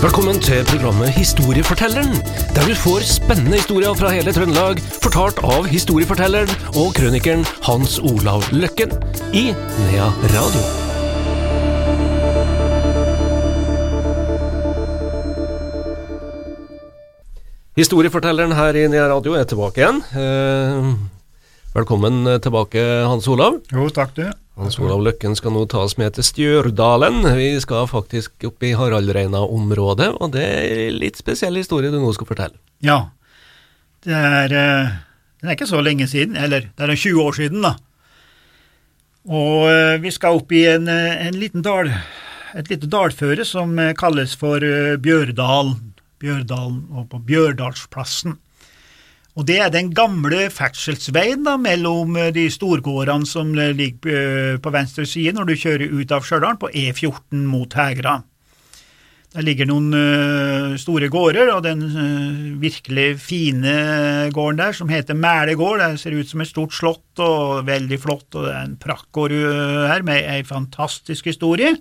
[0.00, 2.14] Velkommen til programmet Historiefortelleren,
[2.56, 8.46] der du får spennende historier fra hele Trøndelag, fortalt av historiefortelleren og krønikeren Hans Olav
[8.48, 8.94] Løkken
[9.36, 10.64] i Nea Radio.
[17.76, 20.00] Historiefortelleren her i Nea Radio er tilbake igjen.
[20.16, 20.94] Eh,
[21.76, 23.60] velkommen tilbake, Hans Olav.
[23.68, 24.30] Jo, takk du.
[24.58, 27.22] Hans Olav Løkken skal nå tas med til Stjørdalen.
[27.38, 32.28] Vi skal faktisk opp i Haraldreina-området, og det er litt spesiell historie du nå skal
[32.28, 32.58] fortelle.
[32.84, 33.12] Ja,
[34.04, 34.90] det er, eh,
[35.40, 37.76] det er ikke så lenge siden, eller det er 20 år siden, da.
[39.30, 41.92] Og eh, vi skal opp i en, eh, en liten dal,
[42.56, 44.58] et lite dalføre som kalles for
[44.98, 45.76] Bjørdalen.
[46.20, 48.34] Bjørdalen og på Bjørdalsplassen.
[49.38, 54.72] Og det er den gamle ferdselsveien da, mellom eh, de storgårdene som ligger eh, på
[54.74, 58.18] venstre side når du kjører ut av Stjørdal, på E14 mot Hegra.
[59.30, 61.84] Der ligger noen eh, store gårder, og den
[62.58, 63.74] virkelig fine
[64.34, 68.00] gården der, som heter Mæle gård, det ser ut som et stort slott og veldig
[68.02, 69.36] flott, og det er en praktgård
[69.92, 71.76] her med ei fantastisk historie.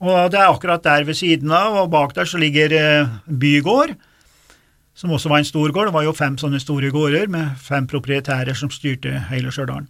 [0.00, 2.72] Og det er akkurat der ved siden av, og bak der så ligger
[3.26, 3.98] Bygård,
[5.00, 5.88] som også var en stor gård.
[5.88, 9.86] Det var jo fem sånne store gårder med fem proprietærer som styrte hele Stjørdal.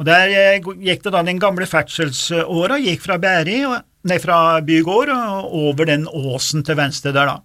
[0.00, 3.60] Og Der eh, gikk det da den gamle ferdselsåra, gikk fra Bæri,
[4.08, 7.40] nei, fra Bygård og over den åsen til venstre der, da.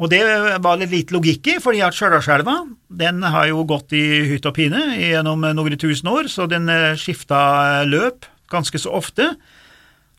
[0.00, 0.22] Og det
[0.64, 2.54] var det litt logikk i, fordi at Stjørdalselva
[3.02, 6.96] den har jo gått i hytt og pine gjennom noen tusen år, så den eh,
[6.98, 9.34] skifta løp ganske så ofte.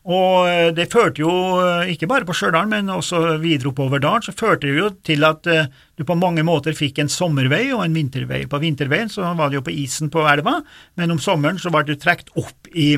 [0.02, 1.30] Og eh, det førte jo,
[1.62, 5.26] eh, ikke bare på Stjørdal, men også videre oppover dalen, så førte det jo til
[5.28, 8.42] at eh, du på mange måter fikk en sommervei og en vintervei.
[8.50, 10.58] På vinterveien så var det jo på isen på elva,
[10.98, 12.96] men om sommeren så ble du trukket opp i,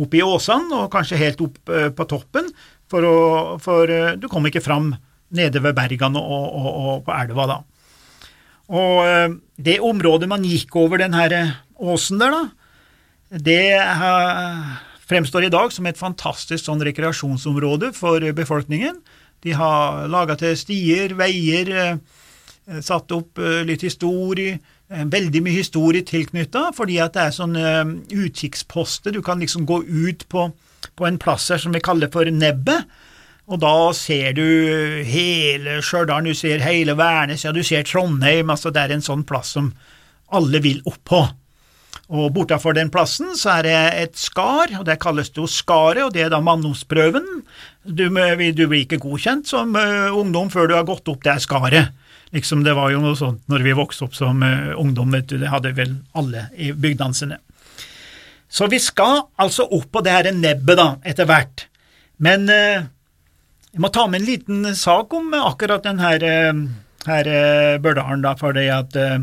[0.00, 2.48] opp i åsene, og kanskje helt opp på toppen,
[2.86, 3.16] for, å,
[3.60, 4.92] for du kom ikke fram
[5.34, 7.56] nede ved bergene og, og, og på elva da.
[8.66, 11.34] Og det området man gikk over den her
[11.76, 12.44] åsen der, da,
[13.30, 14.76] det eh,
[15.08, 19.00] fremstår i dag som et fantastisk sånn rekreasjonsområde for eh, befolkningen.
[19.44, 26.06] De har laga til stier, veier, eh, satt opp eh, litt historie, veldig mye historie
[26.06, 27.70] tilknytta, fordi at det er sånne
[28.14, 29.10] utkikksposter.
[29.10, 30.44] Du kan liksom gå ut på,
[30.94, 32.86] på en plass her som vi kaller for Nebbet.
[33.50, 34.46] Og da ser du
[35.06, 39.26] hele Stjørdal, du ser hele Værnes, ja, du ser Trondheim, altså det er en sånn
[39.26, 39.72] plass som
[40.34, 41.20] alle vil opp på.
[42.06, 46.04] Og bortafor den plassen så er det et skar, og det kalles det jo Skaret,
[46.04, 47.26] og det er da manndomsprøven.
[47.82, 51.90] Du, du blir ikke godkjent som eh, ungdom før du har gått opp det skaret.
[52.34, 55.38] Liksom Det var jo noe sånt når vi vokste opp som eh, ungdom, vet du,
[55.42, 57.40] det hadde vel alle i bygdene sine.
[58.46, 61.66] Så vi skal altså opp på det her nebbet da, etter hvert.
[62.22, 62.86] Men eh,
[63.74, 66.62] jeg må ta med en liten sak om akkurat den her, eh,
[67.10, 67.32] her
[67.82, 69.18] Børdalen, da, fordi at eh,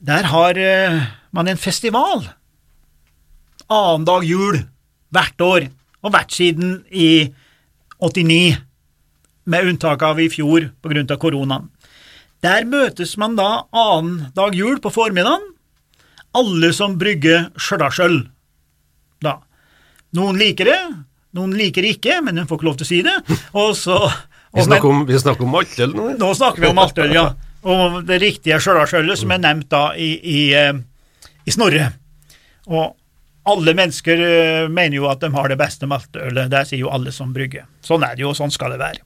[0.00, 1.02] der har eh,
[1.36, 2.24] man en festival
[3.70, 4.62] annendag jul
[5.14, 5.68] hvert år,
[6.00, 7.28] og vært siden i
[8.00, 8.56] 89,
[9.50, 11.68] med unntak av i fjor på grunn av koronaen.
[12.40, 15.44] Der møtes man da annendag jul på formiddagen,
[16.32, 18.22] alle som brygger Stjørdalsøl.
[19.20, 19.36] Da.
[20.16, 20.80] Noen liker det,
[21.36, 23.16] noen liker det ikke, men de får ikke lov til å si det.
[23.58, 23.98] Og så,
[24.54, 26.08] Vi snakker om, vi snakker om altøl nå.
[26.18, 27.26] nå snakker vi om altøl, ja.
[27.68, 30.74] Og det riktige Stjørdalsølet som er nevnt da i, i, eh,
[31.44, 31.90] i Snorre.
[32.70, 32.96] Og
[33.50, 37.12] alle mennesker eh, mener jo at de har det beste maltølet, det sier jo alle
[37.12, 37.64] som brygger.
[37.84, 39.00] Sånn er det jo, og sånn skal det være.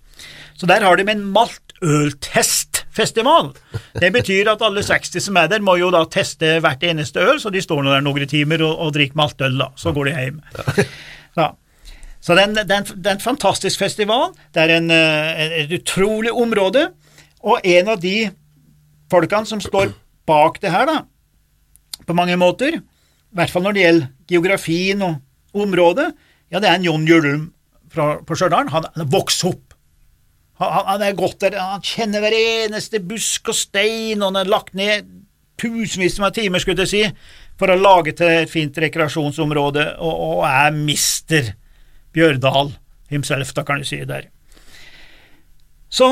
[0.54, 3.46] Så der har de en maltøltestfestival.
[3.98, 7.38] Det betyr at alle 60 som er der, må jo da teste hvert eneste øl,
[7.42, 9.68] så de står nå der noen timer og, og drikker maltøl, da.
[9.80, 10.38] Så går de hjem.
[11.34, 11.48] Ja.
[12.22, 12.70] Så det er,
[13.10, 14.30] en, fantastisk festival.
[14.54, 16.94] Det er en, eh, et utrolig område.
[17.42, 18.30] Og en av de
[19.12, 19.92] folkene som står
[20.28, 21.02] bak det her, da,
[22.06, 26.08] på mange måter, i hvert fall når det gjelder geografien og området,
[26.52, 27.48] ja, det er en John Hjulum
[27.94, 28.68] på Stjørdal.
[28.72, 29.74] Han har vokst opp.
[30.58, 34.50] Han- han er godt der, han kjenner hver eneste busk og stein, og han har
[34.50, 35.04] lagt ned
[35.58, 37.02] tusenvis av timer, skulle jeg si,
[37.58, 41.52] for å lage til et fint rekreasjonsområde, og, og er mister
[42.14, 42.72] Bjørdal
[43.10, 44.28] himself, da kan du si der.
[45.90, 46.08] Så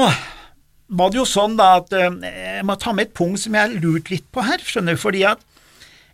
[0.88, 2.11] var det jo sånn da at eh,
[2.58, 5.02] jeg må ta med et punkt som jeg har lurt litt på her, skjønner du,
[5.02, 5.43] fordi at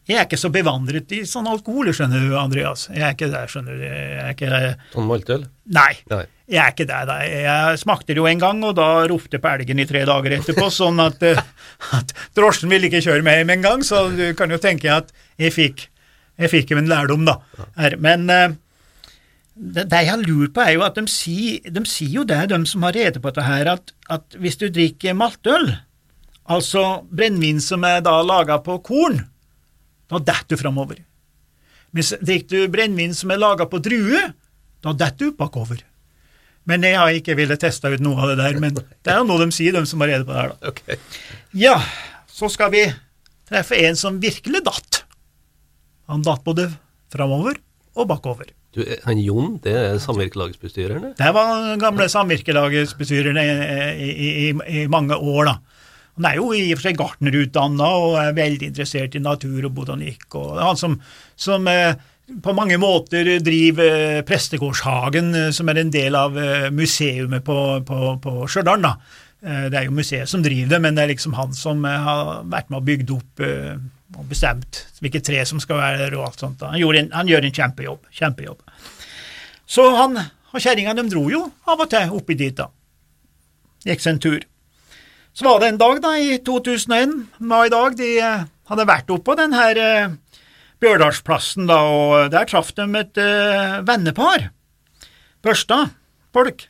[0.09, 2.87] jeg er ikke så bevandret i sånn alkohol, skjønner du, Andreas.
[2.89, 3.83] Jeg er ikke der, skjønner du.
[3.85, 4.61] Jeg er ikke
[4.95, 5.43] Sånn maltøl?
[5.77, 5.91] Nei.
[6.09, 6.23] Nei.
[6.49, 7.17] Jeg er ikke der, da.
[7.29, 10.71] Jeg smakte det jo en gang, og da ropte på elgen i tre dager etterpå,
[10.73, 11.43] sånn at, eh,
[11.99, 15.13] at drosjen ville ikke kjøre meg hjem en gang, så du kan jo tenke at
[15.37, 15.85] jeg fikk,
[16.41, 17.37] jeg fikk en lærdom, da.
[18.01, 18.57] Men eh,
[19.59, 22.39] det, det jeg har lurt på, er jo at de sier, de sier jo det,
[22.53, 25.73] de som har rede på dette her, at, at hvis du drikker maltøl,
[26.49, 29.25] altså brennevin som er da laga på korn,
[30.09, 31.03] da detter du framover.
[31.97, 34.31] Mens drikker du brennevin som er laga på druer,
[34.85, 35.83] da detter du bakover.
[36.69, 39.29] Men jeg har ikke villet teste ut noe av det der, men det er jo
[39.29, 40.73] noe de sier, de som har rede på det her, da.
[40.73, 40.99] Okay.
[41.57, 41.79] Ja,
[42.29, 42.85] så skal vi
[43.49, 45.03] treffe en som virkelig datt.
[46.13, 46.69] Han datt både
[47.13, 47.57] framover
[47.97, 48.53] og bakover.
[48.77, 51.31] Du, han Jon, det er samvirkelagsbestyreren, det?
[51.35, 53.47] Var den gamle samvirkelagsbestyreren i,
[54.05, 54.49] i, i,
[54.83, 55.55] i mange år, da.
[56.19, 59.75] Han er jo i og for seg gartnerutdanna og er veldig interessert i natur og
[59.77, 60.27] botanikk.
[60.35, 60.97] og Han som,
[61.39, 61.95] som eh,
[62.43, 66.35] på mange måter driver eh, Prestegårdshagen, eh, som er en del av
[66.75, 68.83] museet på, på, på Stjørdal.
[68.83, 68.97] da.
[69.47, 72.03] Eh, Det er jo museet som driver det, men det er liksom han som eh,
[72.11, 73.79] har vært med og bygd opp eh,
[74.17, 76.63] og bestemt hvilke tre som skal være der og alt sånt.
[76.65, 78.07] Han, en, han gjør en kjempejobb.
[78.15, 78.63] kjempejobb.
[79.69, 82.71] Så han og kjerringa dro jo av og til oppi dit, da.
[83.85, 84.47] Gikk seg en tur.
[85.37, 89.53] Så var det en dag da, i 2001, mai-dag, de eh, hadde vært oppå den
[89.55, 90.17] her eh,
[90.83, 94.49] Bjørdalsplassen, da, og der traff de et eh, vennepar.
[95.45, 95.85] Børsta
[96.35, 96.65] folk.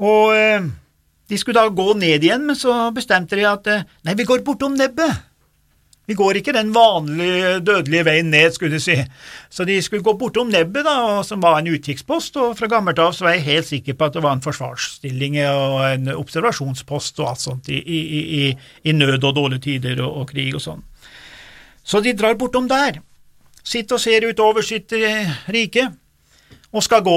[0.00, 0.68] Og eh,
[1.30, 4.44] de skulle da gå ned igjen, men så bestemte de at eh, nei, vi går
[4.44, 5.29] bortom nebbet.
[6.10, 8.96] Vi går ikke den vanlige dødelige veien ned, skulle de si.
[9.54, 13.12] Så de skulle gå bortom nebbet, da, som var en utkikkspost, og fra gammelt av
[13.14, 17.28] så var jeg helt sikker på at det var en forsvarsstilling og en observasjonspost og
[17.30, 18.00] alt sånt i, i,
[18.40, 18.42] i,
[18.90, 20.82] i nød og dårlige tider og, og krig og sånn.
[21.86, 22.98] Så de drar bortom der,
[23.62, 25.86] sitter og ser utover sitt eh, rike,
[26.74, 27.16] og skal gå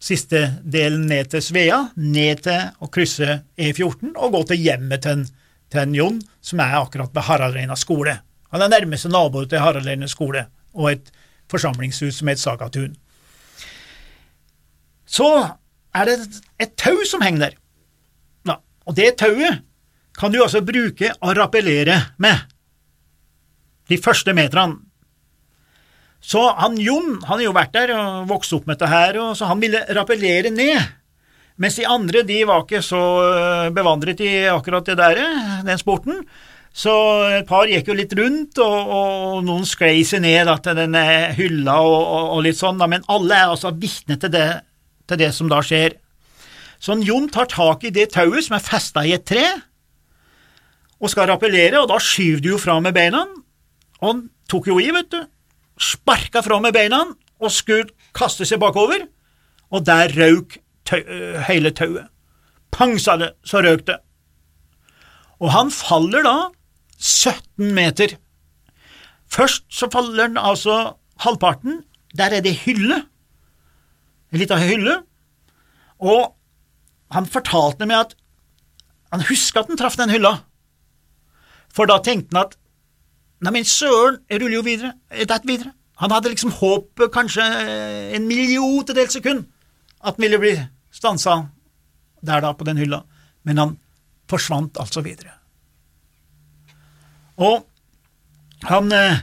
[0.00, 5.20] siste delen ned til Svea, ned til å krysse E14 og gå til hjemmet til,
[5.20, 5.28] en-
[5.70, 8.16] til en Jon, som er akkurat ved Haraldreina skole.
[8.50, 11.10] Han er nærmeste nabo til Haraldreina skole og et
[11.50, 12.94] forsamlingshus som heter Sagatun.
[15.06, 15.30] Så
[15.94, 17.56] er det et tau som henger der.
[18.46, 19.62] Ja, og det tauet
[20.18, 22.46] kan du altså bruke å rappellere med
[23.90, 24.78] de første meterne.
[26.20, 29.32] Så han Jon han har jo vært der og vokst opp med dette her, og
[29.38, 30.76] så han ville rappellere ned.
[31.60, 35.18] Mens de andre de var ikke så øh, bevandret i akkurat det der,
[35.64, 36.22] den sporten.
[36.70, 36.92] Så
[37.34, 40.94] et par gikk jo litt rundt, og, og noen sklei seg ned da, til den
[40.98, 44.46] eh, hylla og, og, og litt sånn, da, men alle er altså vitne til det,
[45.10, 45.98] til det som da skjer.
[46.80, 49.44] Så en Jon tar tak i det tauet som er festa i et tre,
[51.00, 53.24] og skal rappellere, og da skyver du jo fra med beina,
[54.00, 55.20] og han tok jo i, vet du,
[55.80, 57.02] sparka fra med beina
[57.40, 59.06] og skulle kaste seg bakover,
[59.70, 60.58] og der røk
[60.88, 62.08] tau, øh, hele tauet.
[62.70, 63.96] Pang, sa det, så røk det.
[65.40, 66.34] Og han faller da
[67.00, 68.16] 17 meter.
[69.30, 71.82] Først så faller den altså halvparten,
[72.16, 73.04] der er det hylle,
[74.30, 75.00] en lita hylle,
[75.98, 76.34] og
[77.10, 78.16] han fortalte meg at
[79.10, 80.36] han husker at han traff den hylla,
[81.70, 82.56] for da tenkte han at
[83.40, 85.70] Nei, men søren, jeg ruller jo videre, jeg detter videre.
[86.02, 87.44] Han hadde liksom håpet kanskje
[88.12, 89.46] en milliotedel sekund
[90.00, 90.50] at han ville bli
[90.92, 91.38] stansa
[92.20, 93.00] der da på den hylla,
[93.48, 93.72] men han
[94.28, 95.39] forsvant altså videre.
[97.40, 97.64] Og
[98.68, 99.22] han eh,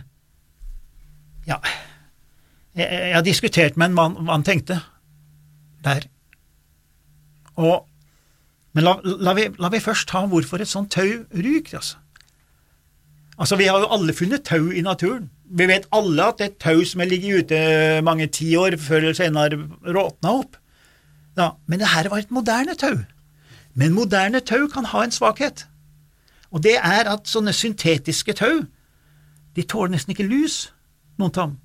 [1.47, 1.59] Ja,
[2.75, 4.79] jeg, jeg har diskutert med en han- hva han tenkte
[5.85, 6.03] der.
[7.55, 7.85] Og,
[8.75, 11.97] men la, la, vi, la vi først ta hvorfor et sånt tau ryker, altså.
[13.39, 15.29] Altså, Vi har jo alle funnet tau i naturen.
[15.47, 17.59] Vi vet alle at et tau som har ligget ute
[18.03, 20.57] mange tiår før eller senere råtna opp.
[21.37, 22.97] Ja, men det her var et moderne tau.
[23.77, 25.67] Men moderne tau kan ha en svakhet,
[26.51, 28.63] og det er at sånne syntetiske tau
[29.57, 30.67] de tåler nesten ikke lys,
[31.17, 31.55] noen av dem.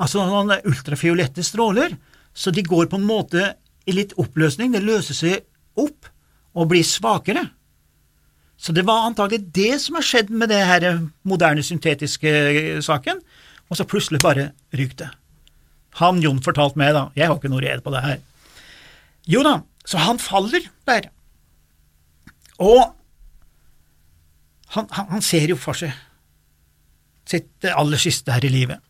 [0.00, 1.96] Altså noen ultrafiolette stråler,
[2.32, 3.54] så de går på en måte
[3.90, 6.06] i litt oppløsning, det løser seg opp
[6.54, 7.42] og blir svakere.
[8.60, 10.86] Så det var antagelig det som har skjedd med det her
[11.26, 12.30] moderne syntetiske
[12.86, 13.18] saken,
[13.70, 15.10] og så plutselig bare ryk det.
[15.98, 18.20] Han Jon fortalte meg, da, jeg har ikke noe rede på det her.
[19.30, 19.56] Jo da,
[19.88, 21.10] så han faller der,
[22.60, 22.92] og
[24.76, 25.92] han, han, han ser jo for seg
[27.30, 28.80] sitt aller siste her i livet.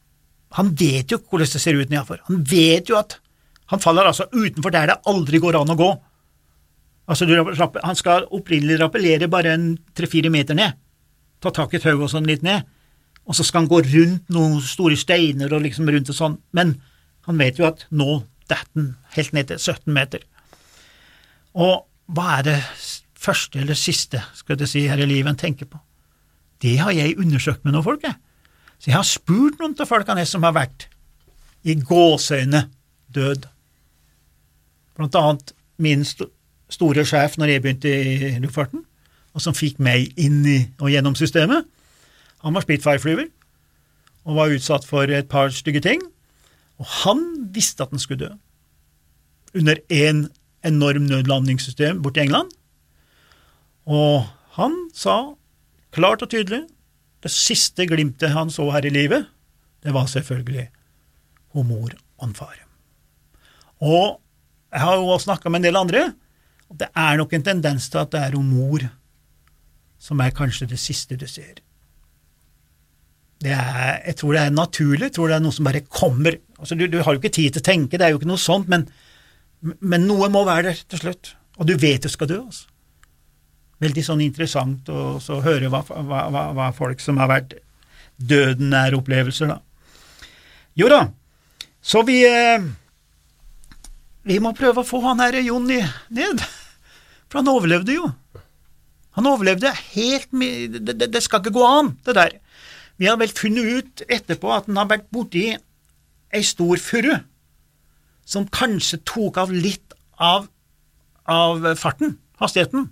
[0.59, 2.23] Han vet jo hvordan det ser ut nedenfor.
[2.29, 3.19] Han vet jo at
[3.71, 5.91] han faller altså utenfor der det aldri går an å gå.
[7.11, 7.27] Altså,
[7.83, 10.77] Han skal opprinnelig rappellere bare en tre-fire meter ned,
[11.43, 12.67] ta tak i tauet og sånn litt ned,
[13.27, 16.77] og så skal han gå rundt noen store steiner og liksom rundt og sånn, men
[17.27, 20.23] han vet jo at nå detter han helt ned til 17 meter.
[21.55, 22.59] Og hva er det
[23.21, 25.81] første eller siste skal jeg si, her i livet en tenker på?
[26.61, 28.17] Det har jeg undersøkt med noen folk, jeg.
[28.81, 30.89] Så jeg har spurt noen av folkene som har vært
[31.65, 32.67] i gåseøyne
[33.15, 33.49] død.
[34.97, 36.29] blant annet min st
[36.71, 38.85] store sjef når jeg begynte i luftfarten,
[39.35, 41.67] og som fikk meg inn i og gjennom systemet.
[42.45, 43.27] Han var Spitfire-flyver
[44.29, 46.03] og var utsatt for et par stygge ting,
[46.79, 48.31] og han visste at han skulle dø.
[49.59, 50.29] Under en
[50.65, 52.53] enorm nødlandingssystem borti England.
[53.91, 55.17] Og han sa
[55.95, 56.63] klart og tydelig
[57.25, 59.27] det siste glimtet han så her i livet,
[59.85, 60.69] det var selvfølgelig
[61.57, 62.55] hun mor og en far.
[63.81, 64.21] Og
[64.71, 66.05] jeg har jo snakka med en del andre,
[66.71, 68.87] og det er nok en tendens til at det er hun mor
[70.01, 71.59] som er kanskje det siste du ser.
[73.41, 76.37] Er, jeg tror det er naturlig, jeg tror det er noe som bare kommer.
[76.61, 78.41] Altså, du, du, har jo ikke tid til å tenke, det er jo ikke noe
[78.41, 78.87] sånt, men,
[79.81, 81.35] men noe må være der til slutt.
[81.61, 82.39] Og du vet du skal dø.
[82.45, 82.70] altså.
[83.81, 87.57] Veldig sånn interessant å høre hva, hva, hva, folk som har vært
[88.21, 89.61] døden nær opplevelser, da.
[90.77, 91.01] Jo da,
[91.81, 92.63] så vi eh,
[94.29, 95.81] Vi må prøve å få han her Jonny
[96.13, 96.45] ned,
[97.29, 98.11] for han overlevde jo.
[99.17, 102.37] Han overlevde helt det, det, det skal ikke gå an, det der.
[103.01, 105.47] Vi har vel funnet ut etterpå at han har vært borti
[106.31, 107.15] ei stor furu
[108.29, 110.47] som kanskje tok av litt av,
[111.25, 112.91] av farten, hastigheten,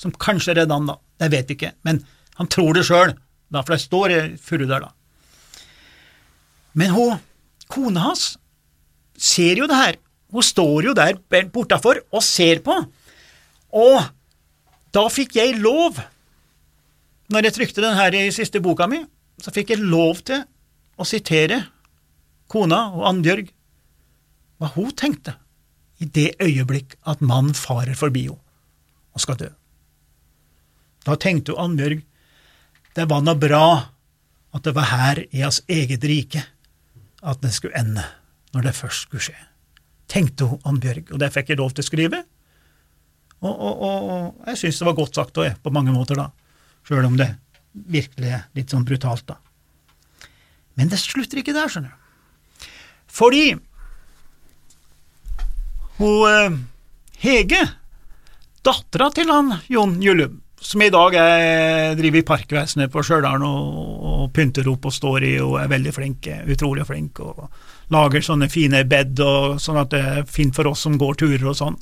[0.00, 0.96] som kanskje redda han, da.
[1.20, 2.00] Jeg vet ikke, men
[2.38, 3.12] han tror det sjøl,
[3.52, 4.92] for det står i der, da.
[6.78, 7.18] Men hun,
[7.70, 8.30] kona hans
[9.20, 9.98] ser jo det her,
[10.30, 11.18] hun står jo der
[11.52, 12.76] bortafor og ser på,
[13.76, 13.98] og
[14.94, 15.98] da fikk jeg lov,
[17.30, 19.02] når jeg trykte den her i siste boka mi,
[19.40, 20.42] så fikk jeg lov til
[21.00, 21.62] å sitere
[22.50, 23.52] kona og Annbjørg
[24.60, 25.36] hva hun tenkte
[26.00, 28.40] i det øyeblikk at mannen farer forbi henne
[29.10, 29.48] og skal dø.
[31.06, 32.02] Da tenkte Annbjørg
[32.98, 33.66] det var noe bra
[34.50, 36.42] at det var her i hans eget rike
[37.22, 38.02] at det skulle ende,
[38.54, 39.36] når det først skulle skje,
[40.10, 42.22] tenkte hun Annbjørg, og det fikk jeg lov til å skrive.
[43.40, 46.30] Og, og, og jeg syns det var godt sagt òg, på mange måter, da,
[46.88, 47.30] sjøl om det
[47.70, 49.38] virkelig er litt sånn brutalt, da.
[50.80, 52.68] Men det slutter ikke der, skjønner du.
[53.10, 53.44] Fordi
[56.00, 56.58] hun eh,
[57.20, 57.60] Hege,
[58.64, 63.78] dattera til han Jon Jullum, som i dag er, driver i Parkvesenet på Stjørdal og,
[64.04, 67.48] og, pynter opp og står i og er veldig flink, utrolig flink, og
[67.90, 71.48] lager sånne fine bed og sånn at det er fint for oss som går turer
[71.48, 71.78] og sånn.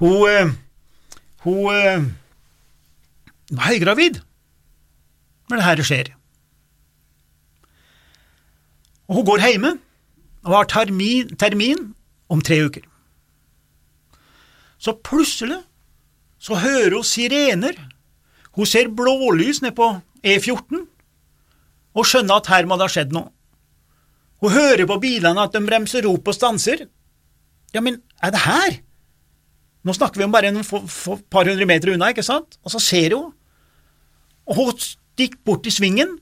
[0.00, 0.54] Hun, eh,
[1.44, 2.08] hun eh,
[3.52, 4.22] var høygravid
[5.50, 6.12] når det her skjer.
[9.10, 9.74] Og hun går hjemme
[10.48, 11.90] og har termin, termin
[12.32, 12.88] om tre uker.
[14.82, 15.60] Så plutselig
[16.42, 17.76] så hører hun sirener.
[18.56, 19.88] Hun ser blålys nede på
[20.26, 20.82] E14
[21.92, 23.30] og skjønner at her må det ha skjedd noe.
[24.42, 26.86] Hun hører på bilene at de bremser opp og stanser.
[27.72, 28.80] Ja, men er det her?
[29.86, 32.58] Nå snakker vi om bare en par hundre meter unna, ikke sant?
[32.62, 33.30] Og så ser hun,
[34.46, 36.16] og hun stikker bort i svingen,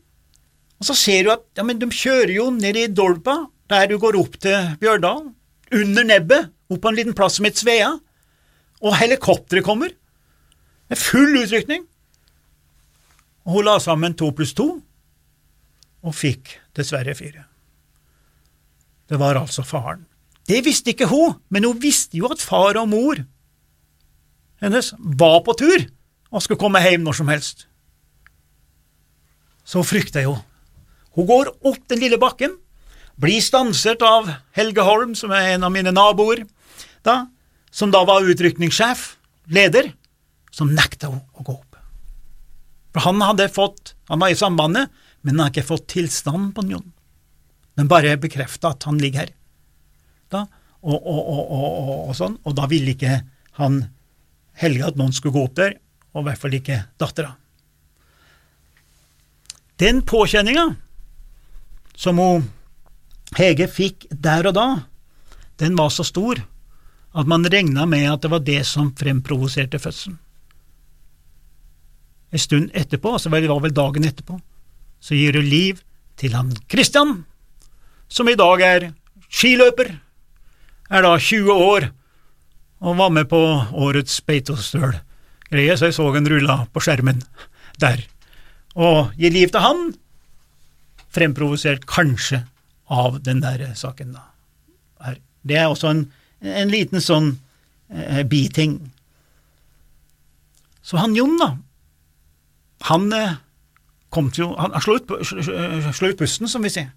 [0.80, 3.36] og så ser hun at ja, men de kjører jo ned i Dolpa,
[3.70, 5.26] der du går opp til Bjørdal,
[5.76, 7.90] under nebbet, opp på en liten plass som heter Svea,
[8.80, 9.92] og helikopteret kommer.
[10.90, 11.86] Med full utrykning.
[13.46, 14.68] Og hun la sammen to pluss to,
[16.00, 17.44] og fikk dessverre fire.
[19.10, 20.06] Det var altså faren.
[20.48, 23.20] Det visste ikke hun, men hun visste jo at far og mor
[24.60, 25.86] hennes var på tur
[26.30, 27.66] og skulle komme hjem når som helst.
[29.64, 30.34] Så frykter jo.
[31.16, 32.52] Hun går opp den lille bakken,
[33.20, 36.44] blir stanset av Helge Holm, som er en av mine naboer,
[37.06, 37.26] da,
[37.70, 39.16] som da var utrykningssjef,
[39.50, 39.92] leder,
[40.50, 41.76] så nekta å gå opp.
[42.90, 44.90] For han hadde fått, han var i sambandet,
[45.22, 46.88] men han har ikke fått tilstand på Jon.
[47.78, 49.34] Men bare bekrefta at han ligger her.
[50.30, 50.44] Da,
[50.80, 51.62] og, og, og,
[52.08, 53.20] og, sånn, og da ville ikke
[53.60, 53.82] han
[54.60, 55.76] Helge at noen skulle gå opp der,
[56.12, 57.30] og i hvert fall ikke dattera.
[59.80, 60.66] Den påkjenninga
[61.96, 62.48] som hun
[63.38, 64.66] Hege fikk der og da,
[65.62, 66.40] den var så stor
[67.14, 70.18] at man regna med at det var det som fremprovoserte fødselen.
[72.30, 74.38] En stund etterpå, altså det var vel dagen etterpå,
[75.00, 75.80] så gir du liv
[76.20, 77.24] til han Christian,
[78.08, 78.90] som i dag er
[79.30, 79.94] skiløper,
[80.90, 81.88] er da 20 år
[82.80, 83.38] og var med på
[83.76, 87.22] årets Beitostøl-greie, så jeg så han rulla på skjermen
[87.80, 88.02] der.
[88.74, 89.90] Og gir liv til han,
[91.10, 92.44] fremprovosert kanskje
[92.90, 94.26] av den der saken, da.
[95.04, 95.18] Her.
[95.46, 96.04] Det er også en,
[96.40, 97.32] en liten sånn
[97.88, 98.78] eh, biting.
[100.82, 101.54] Så han Jon, da,
[102.88, 103.38] han eh,
[104.10, 105.10] kom til Han, slo, ut,
[105.94, 106.90] slo ut pusten, som vi sier.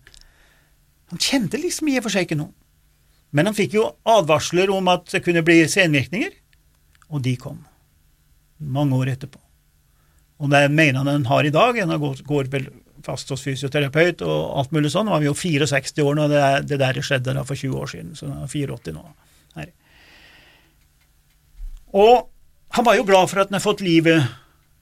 [1.11, 2.53] Han kjente liksom i og for seg ikke noe.
[3.33, 6.31] Men han fikk jo advarsler om at det kunne bli senvirkninger,
[7.09, 7.63] og de kom.
[8.57, 9.41] Mange år etterpå.
[10.43, 11.77] Og det mener han han har i dag.
[11.79, 12.69] Han går vel
[13.03, 15.09] fast hos fysioterapeut og alt mulig sånn.
[15.11, 18.13] Han var jo 64 år når det, det der skjedde da for 20 år siden,
[18.15, 19.03] så han er 84 nå.
[19.57, 19.73] Her.
[21.93, 22.29] Og
[22.73, 24.23] han var jo glad for at han har fått livet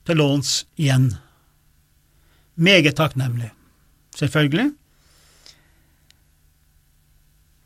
[0.08, 1.12] til låns igjen.
[2.62, 3.52] Meget takknemlig,
[4.18, 4.72] selvfølgelig.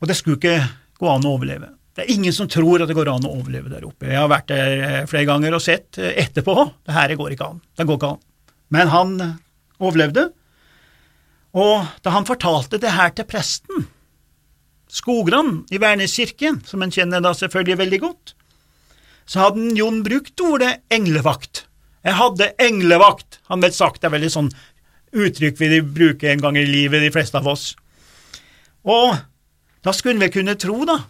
[0.00, 0.60] Og det skulle ikke
[1.00, 1.72] gå an å overleve.
[1.96, 4.10] Det er ingen som tror at det går an å overleve der oppe.
[4.10, 6.54] Jeg har vært der eh, flere ganger og sett eh, etterpå.
[6.84, 7.62] Det her går ikke an.
[7.72, 8.24] Det går ikke an.
[8.76, 9.36] Men han eh,
[9.80, 10.26] overlevde.
[11.56, 13.86] Og da han fortalte det her til presten,
[14.92, 18.34] Skogran i Værnes kirke, som en kjenner da selvfølgelig veldig godt,
[19.26, 21.65] så hadde Jon brukt ordet englevakt.
[22.06, 24.50] Jeg hadde englevakt, han vet sagt, det er veldig sånn
[25.16, 27.72] uttrykk vi bruker en gang i livet, de fleste av oss.
[28.86, 29.16] Og
[29.82, 31.00] da skulle vi kunne tro, da,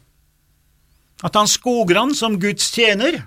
[1.24, 3.20] at han Skogran som Guds tjener,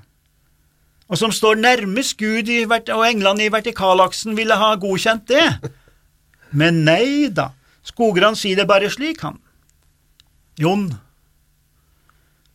[1.10, 5.46] og som står nærmest Gud og englene i vertikalaksen, ville ha godkjent det.
[6.50, 7.52] Men nei da,
[7.86, 9.40] Skogran sier det bare slik, han.
[10.60, 10.90] Jon,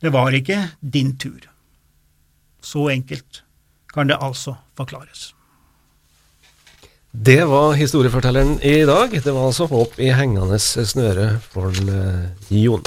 [0.03, 1.47] det var ikke din tur.
[2.63, 3.45] Så enkelt
[3.95, 5.33] kan det altså forklares.
[7.15, 9.13] Det var historiefortelleren i dag.
[9.23, 11.71] Det var altså håp i hengende snøre for
[12.51, 12.83] Jon.